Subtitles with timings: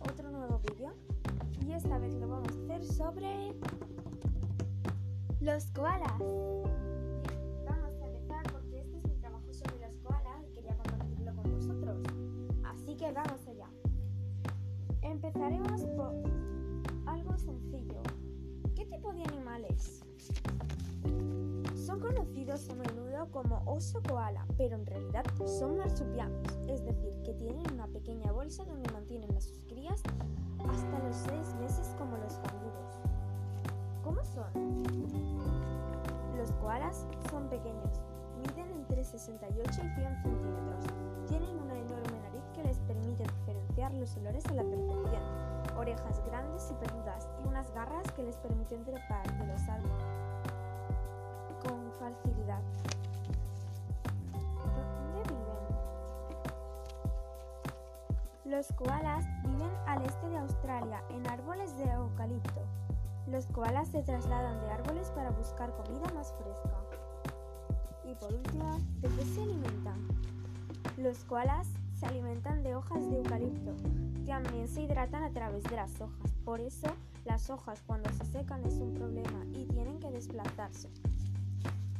[0.00, 0.92] otro nuevo vídeo
[1.66, 3.54] y esta vez lo vamos a hacer sobre
[5.40, 6.18] los koalas.
[6.18, 11.52] Vamos a empezar porque este es mi trabajo sobre los koalas y quería compartirlo con
[11.52, 11.98] vosotros.
[12.64, 13.68] Así que vamos allá.
[15.02, 16.14] Empezaremos por
[17.06, 18.00] algo sencillo.
[18.74, 20.02] ¿Qué tipo de animales?
[21.74, 27.32] Son conocidos a menudo como oso koala, pero en realidad son marsupiales, es decir, que
[27.34, 29.55] tienen una pequeña bolsa donde mantienen a sus
[36.76, 38.02] Koalas son pequeños,
[38.36, 40.84] miden entre 68 y 100 centímetros,
[41.26, 45.22] tienen una enorme nariz que les permite diferenciar los olores a la perfección,
[45.78, 50.04] orejas grandes y peludas y unas garras que les permiten trepar de los árboles
[51.66, 52.60] con facilidad.
[54.34, 55.66] ¿Dónde viven?
[58.44, 62.60] Los koalas viven al este de Australia, en árboles de eucalipto.
[63.26, 66.80] Los koalas se trasladan de árboles para buscar comida más fresca.
[68.04, 70.06] Y por último, ¿de qué se alimentan?
[70.96, 71.66] Los koalas
[71.98, 73.74] se alimentan de hojas de eucalipto.
[74.26, 76.32] También se hidratan a través de las hojas.
[76.44, 76.86] Por eso,
[77.24, 80.88] las hojas cuando se secan es un problema y tienen que desplazarse.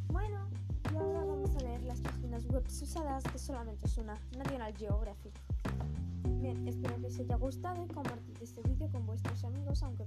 [0.09, 0.47] Bueno,
[0.93, 5.35] y ahora vamos a leer las páginas web usadas que solamente es una National Geographic.
[6.41, 10.05] Bien, espero que os haya gustado y compartid este vídeo con vuestros amigos, aunque